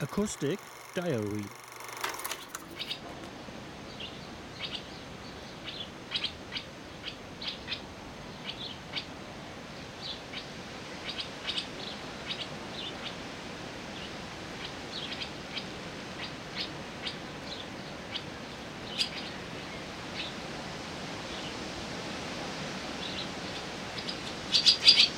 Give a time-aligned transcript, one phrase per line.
[0.00, 0.60] Acoustic
[0.94, 1.44] Diary.
[24.50, 25.17] Thank